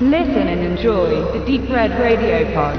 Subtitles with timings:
[0.00, 2.76] Listen and enjoy the Deep Red Radio Pod.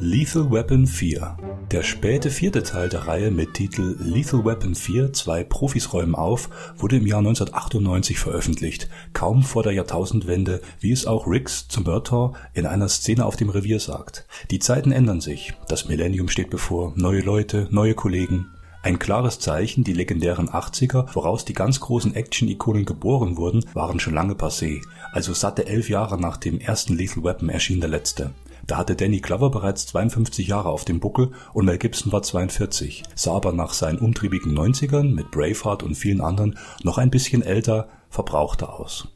[0.00, 1.36] Lethal Weapon 4
[1.70, 6.50] der späte vierte Teil der Reihe mit Titel Lethal Weapon 4, zwei Profis räumen auf,
[6.76, 12.36] wurde im Jahr 1998 veröffentlicht, kaum vor der Jahrtausendwende, wie es auch Riggs zum Murtaugh
[12.54, 14.26] in einer Szene auf dem Revier sagt.
[14.50, 18.48] Die Zeiten ändern sich, das Millennium steht bevor, neue Leute, neue Kollegen.
[18.82, 24.14] Ein klares Zeichen, die legendären 80er, woraus die ganz großen Action-Ikonen geboren wurden, waren schon
[24.14, 24.80] lange passé,
[25.12, 28.30] also satte elf Jahre nach dem ersten Lethal Weapon erschien der letzte.
[28.66, 33.02] Da hatte Danny Glover bereits 52 Jahre auf dem Buckel und Mel Gibson war 42,
[33.14, 37.88] sah aber nach seinen umtriebigen 90ern mit Braveheart und vielen anderen noch ein bisschen älter,
[38.08, 39.08] verbrauchter aus.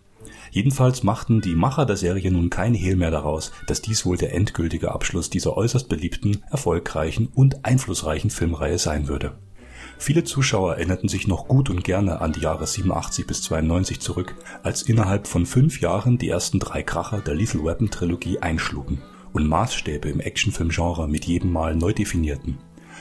[0.51, 4.35] Jedenfalls machten die Macher der Serie nun kein Hehl mehr daraus, dass dies wohl der
[4.35, 9.33] endgültige Abschluss dieser äußerst beliebten, erfolgreichen und einflussreichen Filmreihe sein würde.
[10.05, 14.35] Viele Zuschauer erinnerten sich noch gut und gerne an die Jahre 87 bis 92 zurück,
[14.63, 19.01] als innerhalb von fünf Jahren die ersten drei Kracher der Lethal Weapon Trilogie einschlugen
[19.33, 22.59] und Maßstäbe im Actionfilmgenre mit jedem Mal neu definierten.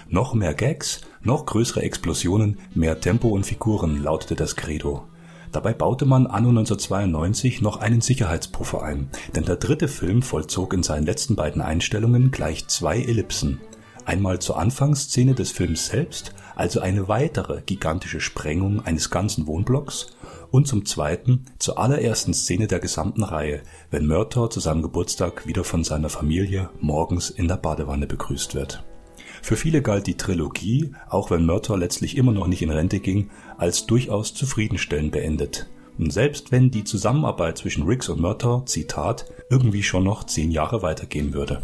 [0.07, 5.03] Noch mehr Gags, noch größere Explosionen, mehr Tempo und Figuren lautete das Credo.
[5.51, 10.83] Dabei baute man anno 1992 noch einen Sicherheitspuffer ein, denn der dritte Film vollzog in
[10.83, 13.59] seinen letzten beiden Einstellungen gleich zwei Ellipsen.
[14.05, 20.15] Einmal zur Anfangsszene des Films selbst, also eine weitere gigantische Sprengung eines ganzen Wohnblocks,
[20.53, 25.63] und zum Zweiten zur allerersten Szene der gesamten Reihe, wenn Murtaugh zu seinem Geburtstag wieder
[25.63, 28.83] von seiner Familie morgens in der Badewanne begrüßt wird.
[29.41, 33.31] Für viele galt die Trilogie, auch wenn Murtaugh letztlich immer noch nicht in Rente ging,
[33.57, 35.67] als durchaus zufriedenstellend beendet.
[35.97, 40.83] Und selbst wenn die Zusammenarbeit zwischen Riggs und Murtaugh, Zitat, irgendwie schon noch zehn Jahre
[40.83, 41.63] weitergehen würde.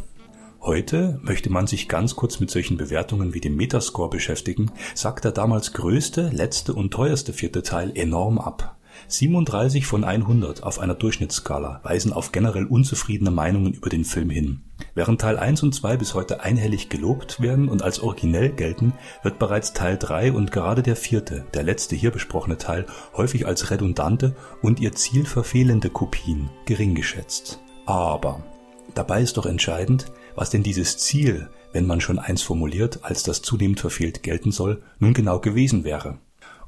[0.61, 5.31] Heute möchte man sich ganz kurz mit solchen Bewertungen wie dem Metascore beschäftigen, sagt der
[5.31, 8.75] damals größte, letzte und teuerste vierte Teil enorm ab.
[9.07, 14.61] 37 von 100 auf einer Durchschnittsskala weisen auf generell unzufriedene Meinungen über den Film hin.
[14.93, 18.93] Während Teil 1 und 2 bis heute einhellig gelobt werden und als originell gelten,
[19.23, 23.71] wird bereits Teil 3 und gerade der vierte, der letzte hier besprochene Teil, häufig als
[23.71, 27.61] redundante und ihr Ziel verfehlende Kopien gering geschätzt.
[27.86, 28.43] Aber
[28.93, 33.41] dabei ist doch entscheidend, was denn dieses Ziel, wenn man schon eins formuliert, als das
[33.41, 36.19] zunehmend verfehlt gelten soll, nun genau gewesen wäre.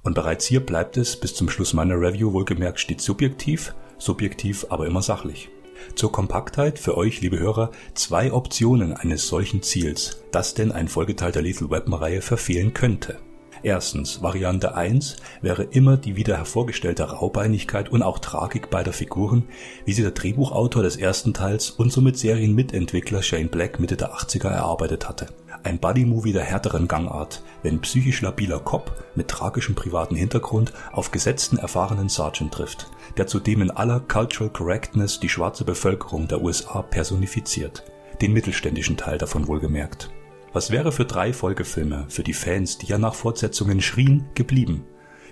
[0.04, 4.88] Und bereits hier bleibt es bis zum Schluss meiner Review wohlgemerkt stets subjektiv, subjektiv aber
[4.88, 5.50] immer sachlich.
[5.96, 11.32] Zur Kompaktheit für euch, liebe Hörer, zwei Optionen eines solchen Ziels, das denn ein Folgeteil
[11.32, 13.18] der Lethal Weapon Reihe verfehlen könnte.
[13.64, 19.44] Erstens, Variante 1 wäre immer die wieder hervorgestellte Raubeinigkeit und auch Tragik beider Figuren,
[19.86, 24.50] wie sie der Drehbuchautor des ersten Teils und somit Serienmitentwickler Shane Black Mitte der 80er
[24.50, 25.28] erarbeitet hatte.
[25.64, 31.58] Ein Buddy-Movie der härteren Gangart, wenn psychisch labiler Cop mit tragischem privaten Hintergrund auf gesetzten
[31.58, 37.84] erfahrenen Sergeant trifft, der zudem in aller Cultural Correctness die schwarze Bevölkerung der USA personifiziert,
[38.22, 40.10] den mittelständischen Teil davon wohlgemerkt.
[40.54, 44.84] Was wäre für drei Folgefilme für die Fans, die ja nach Fortsetzungen schrien, geblieben?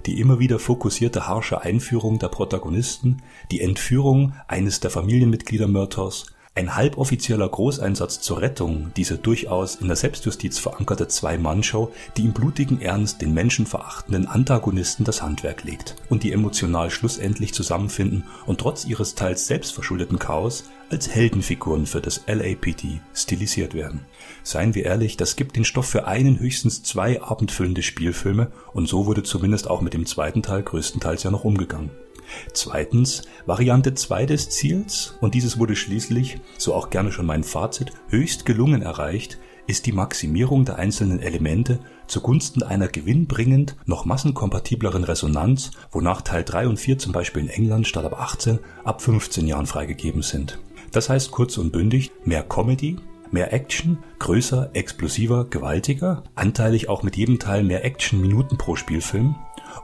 [0.05, 3.21] Die immer wieder fokussierte harsche Einführung der Protagonisten,
[3.51, 6.27] die Entführung eines der Familienmitglieder Murtaghs,
[6.59, 12.81] ein halboffizieller Großeinsatz zur Rettung dieser durchaus in der Selbstjustiz verankerte Zwei-Mann-Show, die im blutigen
[12.81, 19.15] Ernst den menschenverachtenden Antagonisten das Handwerk legt und die emotional schlussendlich zusammenfinden und trotz ihres
[19.15, 24.05] teils selbstverschuldeten Chaos als Heldenfiguren für das LAPD stilisiert werden.
[24.43, 29.05] Seien wir ehrlich, das gibt den Stoff für einen, höchstens zwei abendfüllende Spielfilme und so
[29.05, 31.91] wurde zumindest auch mit dem zweiten Teil größtenteils ja noch umgegangen.
[32.53, 37.93] Zweitens Variante 2 des Ziels, und dieses wurde schließlich, so auch gerne schon mein Fazit,
[38.09, 45.71] höchst gelungen erreicht, ist die Maximierung der einzelnen Elemente zugunsten einer gewinnbringend noch massenkompatibleren Resonanz,
[45.91, 49.67] wonach Teil 3 und 4 zum Beispiel in England statt ab 18 ab 15 Jahren
[49.67, 50.59] freigegeben sind.
[50.91, 52.97] Das heißt kurz und bündig mehr Comedy,
[53.29, 59.35] mehr Action, größer, explosiver, gewaltiger, anteilig auch mit jedem Teil mehr Action Minuten pro Spielfilm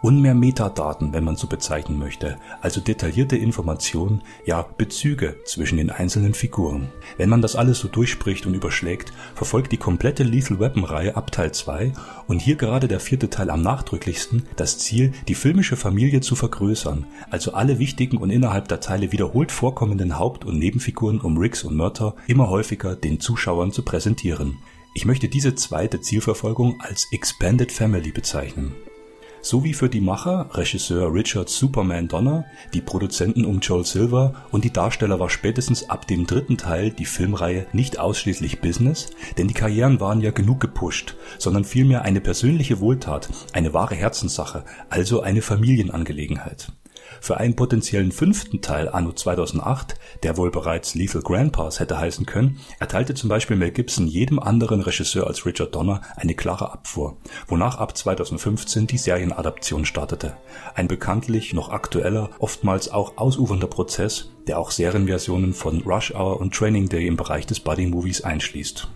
[0.01, 5.89] und mehr Metadaten, wenn man so bezeichnen möchte, also detaillierte Informationen, ja Bezüge zwischen den
[5.89, 6.89] einzelnen Figuren.
[7.17, 11.31] Wenn man das alles so durchspricht und überschlägt, verfolgt die komplette Lethal Weapon Reihe ab
[11.31, 11.93] Teil 2
[12.27, 17.05] und hier gerade der vierte Teil am nachdrücklichsten das Ziel, die filmische Familie zu vergrößern,
[17.29, 21.75] also alle wichtigen und innerhalb der Teile wiederholt vorkommenden Haupt- und Nebenfiguren um Riggs und
[21.75, 24.57] Murtaugh immer häufiger den Zuschauern zu präsentieren.
[24.93, 28.73] Ich möchte diese zweite Zielverfolgung als Expanded Family bezeichnen.
[29.45, 34.73] Sowie für die Macher, Regisseur Richard Superman Donner, die Produzenten um Joel Silver und die
[34.73, 39.99] Darsteller war spätestens ab dem dritten Teil die Filmreihe nicht ausschließlich Business, denn die Karrieren
[39.99, 46.71] waren ja genug gepusht, sondern vielmehr eine persönliche Wohltat, eine wahre Herzenssache, also eine Familienangelegenheit
[47.21, 52.59] für einen potenziellen fünften Teil anno 2008, der wohl bereits Lethal Grandpas hätte heißen können,
[52.79, 57.17] erteilte zum Beispiel Mel Gibson jedem anderen Regisseur als Richard Donner eine klare Abfuhr,
[57.47, 60.37] wonach ab 2015 die Serienadaption startete.
[60.73, 66.53] Ein bekanntlich noch aktueller, oftmals auch ausufernder Prozess, der auch Serienversionen von Rush Hour und
[66.53, 68.87] Training Day im Bereich des Buddy Movies einschließt.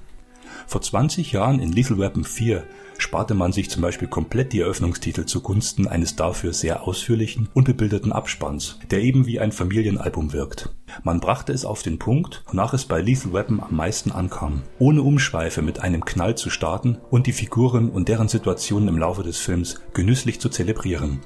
[0.67, 2.63] Vor 20 Jahren in Lethal Weapon 4
[3.01, 8.79] sparte man sich zum Beispiel komplett die Eröffnungstitel zugunsten eines dafür sehr ausführlichen, unbebildeten Abspanns,
[8.91, 10.69] der eben wie ein Familienalbum wirkt.
[11.03, 15.01] Man brachte es auf den Punkt, wonach es bei Lethal Weapon am meisten ankam, ohne
[15.01, 19.37] Umschweife mit einem Knall zu starten und die Figuren und deren Situationen im Laufe des
[19.37, 21.19] Films genüsslich zu zelebrieren.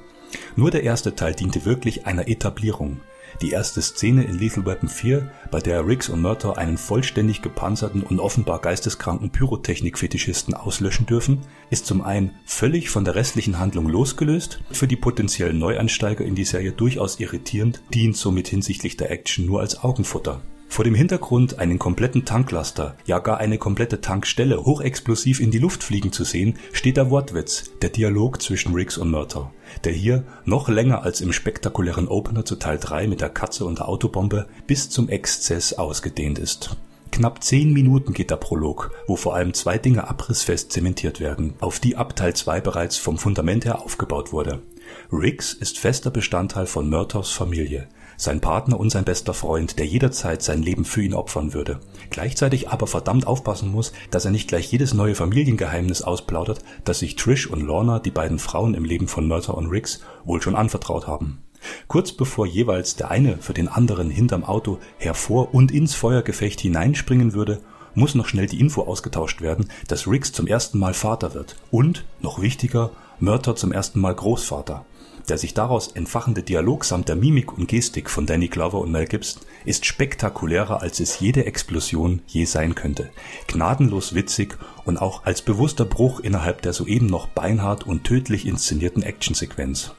[0.55, 3.01] Nur der erste Teil diente wirklich einer Etablierung,
[3.41, 8.03] die erste Szene in Lethal Weapon 4, bei der Riggs und Murtaugh einen vollständig gepanzerten
[8.03, 11.39] und offenbar geisteskranken Pyrotechnik-Fetischisten auslöschen dürfen,
[11.69, 16.45] ist zum einen völlig von der restlichen Handlung losgelöst, für die potenziellen Neueinsteiger in die
[16.45, 20.41] Serie durchaus irritierend, dient somit hinsichtlich der Action nur als Augenfutter
[20.73, 25.83] vor dem Hintergrund einen kompletten Tanklaster, ja gar eine komplette Tankstelle hochexplosiv in die Luft
[25.83, 29.51] fliegen zu sehen, steht der Wortwitz, der Dialog zwischen Riggs und Murtaugh,
[29.83, 33.77] der hier noch länger als im spektakulären Opener zu Teil 3 mit der Katze und
[33.77, 36.75] der Autobombe bis zum Exzess ausgedehnt ist.
[37.11, 41.79] Knapp zehn Minuten geht der Prolog, wo vor allem zwei Dinge abrissfest zementiert werden, auf
[41.79, 44.63] die ab Teil 2 bereits vom Fundament her aufgebaut wurde.
[45.11, 47.87] Riggs ist fester Bestandteil von Murtaughs Familie
[48.17, 51.79] sein Partner und sein bester Freund, der jederzeit sein Leben für ihn opfern würde,
[52.09, 57.15] gleichzeitig aber verdammt aufpassen muss, dass er nicht gleich jedes neue Familiengeheimnis ausplaudert, das sich
[57.15, 61.07] Trish und Lorna, die beiden Frauen im Leben von Murtaugh und Riggs, wohl schon anvertraut
[61.07, 61.43] haben.
[61.87, 67.33] Kurz bevor jeweils der eine für den anderen hinterm Auto hervor und ins Feuergefecht hineinspringen
[67.33, 67.61] würde,
[67.95, 72.05] muss noch schnell die Info ausgetauscht werden, dass Riggs zum ersten Mal Vater wird und,
[72.21, 72.91] noch wichtiger,
[73.23, 74.85] Murtaugh zum ersten Mal Großvater.
[75.29, 79.05] Der sich daraus entfachende Dialog samt der Mimik und Gestik von Danny Glover und Mel
[79.05, 83.11] Gibson ist spektakulärer, als es jede Explosion je sein könnte.
[83.47, 89.03] Gnadenlos witzig und auch als bewusster Bruch innerhalb der soeben noch beinhart und tödlich inszenierten
[89.03, 89.93] Actionsequenz.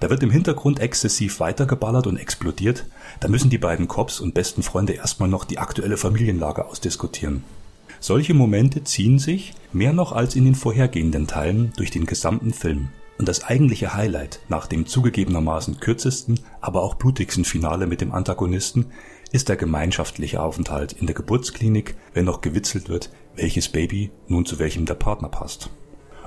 [0.00, 2.86] Da wird im Hintergrund exzessiv weitergeballert und explodiert,
[3.20, 7.44] da müssen die beiden Cops und besten Freunde erstmal noch die aktuelle Familienlage ausdiskutieren.
[8.06, 12.90] Solche Momente ziehen sich, mehr noch als in den vorhergehenden Teilen, durch den gesamten Film.
[13.16, 18.92] Und das eigentliche Highlight nach dem zugegebenermaßen kürzesten, aber auch blutigsten Finale mit dem Antagonisten
[19.32, 24.58] ist der gemeinschaftliche Aufenthalt in der Geburtsklinik, wenn noch gewitzelt wird, welches Baby nun zu
[24.58, 25.70] welchem der Partner passt.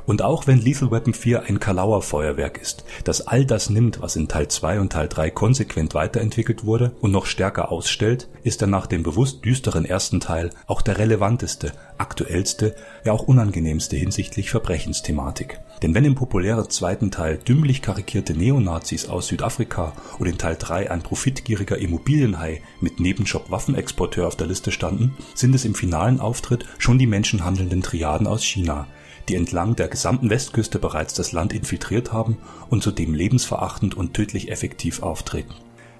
[0.07, 4.15] Und auch wenn Lethal Weapon 4 ein Kalauer Feuerwerk ist, das all das nimmt, was
[4.15, 8.69] in Teil 2 und Teil 3 konsequent weiterentwickelt wurde und noch stärker ausstellt, ist er
[8.69, 12.74] nach dem bewusst düsteren ersten Teil auch der relevanteste, aktuellste,
[13.04, 15.59] ja auch unangenehmste hinsichtlich Verbrechensthematik.
[15.81, 20.89] Denn wenn im populären zweiten Teil dümmlich karikierte Neonazis aus Südafrika und in Teil 3
[20.89, 26.65] ein profitgieriger Immobilienhai mit Nebenjob Waffenexporteur auf der Liste standen, sind es im finalen Auftritt
[26.77, 28.88] schon die menschenhandelnden Triaden aus China,
[29.29, 32.38] die entlang der gesamten Westküste bereits das Land infiltriert haben
[32.69, 35.53] und zudem lebensverachtend und tödlich effektiv auftreten.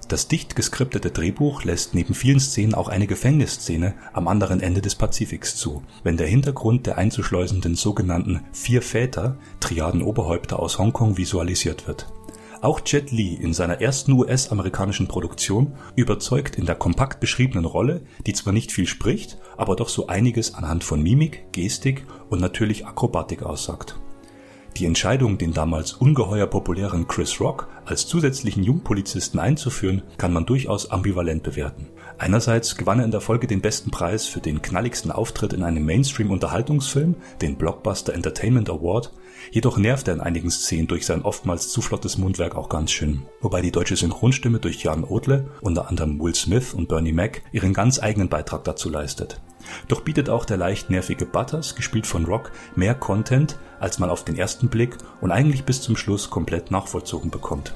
[0.08, 4.94] Das dicht geskriptete Drehbuch lässt neben vielen Szenen auch eine Gefängnisszene am anderen Ende des
[4.94, 12.06] Pazifiks zu, wenn der Hintergrund der einzuschleusenden sogenannten Vier Väter, Triaden-Oberhäupter aus Hongkong, visualisiert wird
[12.60, 18.32] auch Jet Li in seiner ersten US-amerikanischen Produktion überzeugt in der kompakt beschriebenen Rolle, die
[18.32, 23.42] zwar nicht viel spricht, aber doch so einiges anhand von Mimik, Gestik und natürlich Akrobatik
[23.42, 23.98] aussagt.
[24.76, 30.90] Die Entscheidung, den damals ungeheuer populären Chris Rock als zusätzlichen Jungpolizisten einzuführen, kann man durchaus
[30.90, 31.88] ambivalent bewerten.
[32.18, 35.84] Einerseits gewann er in der Folge den besten Preis für den knalligsten Auftritt in einem
[35.84, 39.12] Mainstream-Unterhaltungsfilm, den Blockbuster Entertainment Award,
[39.50, 43.22] Jedoch nervt er in einigen Szenen durch sein oftmals zu flottes Mundwerk auch ganz schön.
[43.40, 47.72] Wobei die deutsche Synchronstimme durch Jan Odle, unter anderem Will Smith und Bernie Mac, ihren
[47.72, 49.40] ganz eigenen Beitrag dazu leistet.
[49.88, 54.24] Doch bietet auch der leicht nervige Butters, gespielt von Rock, mehr Content, als man auf
[54.24, 57.74] den ersten Blick und eigentlich bis zum Schluss komplett nachvollzogen bekommt.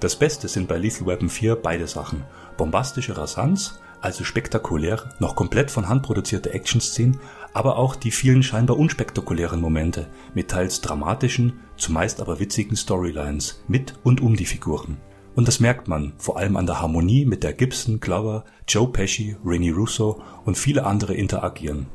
[0.00, 2.24] Das Beste sind bei Lethal Weapon 4 beide Sachen.
[2.56, 7.20] Bombastische Rasanz, also spektakulär, noch komplett von Hand produzierte Action-Szenen,
[7.52, 13.94] aber auch die vielen scheinbar unspektakulären Momente mit teils dramatischen, zumeist aber witzigen Storylines mit
[14.02, 14.96] und um die Figuren.
[15.34, 19.36] Und das merkt man vor allem an der Harmonie, mit der Gibson, Glover, Joe Pesci,
[19.44, 21.86] Rennie Russo und viele andere interagieren.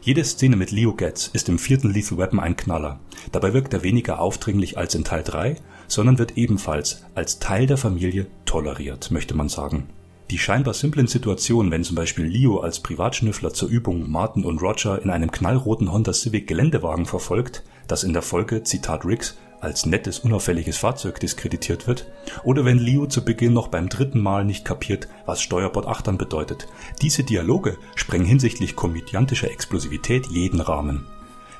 [0.00, 3.00] Jede Szene mit Leo Getz ist im vierten Lethal Weapon ein Knaller.
[3.32, 5.56] Dabei wirkt er weniger aufdringlich als in Teil 3,
[5.88, 9.88] sondern wird ebenfalls als Teil der Familie toleriert, möchte man sagen.
[10.30, 15.00] Die scheinbar simplen Situationen, wenn zum Beispiel Leo als Privatschnüffler zur Übung Martin und Roger
[15.02, 20.20] in einem knallroten Honda Civic Geländewagen verfolgt, das in der Folge, Zitat Riggs, als nettes,
[20.20, 22.06] unauffälliges Fahrzeug diskreditiert wird,
[22.44, 26.18] oder wenn Leo zu Beginn noch beim dritten Mal nicht kapiert, was Steuerbord 8 dann
[26.18, 26.68] bedeutet.
[27.02, 31.06] Diese Dialoge sprengen hinsichtlich komödiantischer Explosivität jeden Rahmen.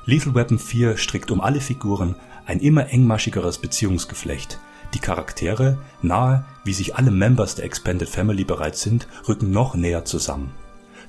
[0.05, 2.15] Lethal Weapon 4 strickt um alle Figuren
[2.45, 4.59] ein immer engmaschigeres Beziehungsgeflecht,
[4.93, 10.05] die Charaktere, nahe wie sich alle Members der Expanded Family bereits sind, rücken noch näher
[10.05, 10.51] zusammen.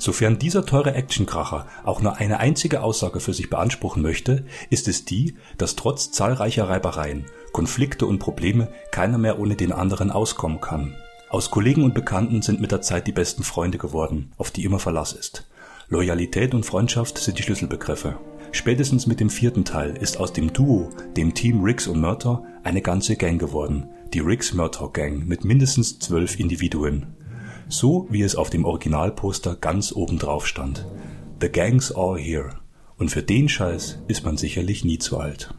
[0.01, 5.05] Sofern dieser teure Actionkracher auch nur eine einzige Aussage für sich beanspruchen möchte, ist es
[5.05, 10.97] die, dass trotz zahlreicher Reibereien, Konflikte und Probleme keiner mehr ohne den anderen auskommen kann.
[11.29, 14.79] Aus Kollegen und Bekannten sind mit der Zeit die besten Freunde geworden, auf die immer
[14.79, 15.47] Verlass ist.
[15.91, 18.19] Loyalität und Freundschaft sind die Schlüsselbegriffe.
[18.53, 22.81] Spätestens mit dem vierten Teil ist aus dem Duo, dem Team Riggs und Murtaugh, eine
[22.81, 27.20] ganze Gang geworden, die Riggs-Murtaugh Gang mit mindestens zwölf Individuen.
[27.71, 30.85] So wie es auf dem Originalposter ganz oben drauf stand.
[31.41, 32.57] The Gang's all here.
[32.99, 35.55] Und für den Scheiß ist man sicherlich nie zu alt.